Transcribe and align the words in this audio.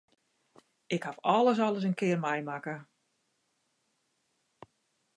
Ik 0.95 1.03
haw 1.05 1.17
alles 1.37 1.59
al 1.65 1.73
ris 1.75 1.87
in 1.89 1.99
kear 1.99 2.19
meimakke. 2.23 2.75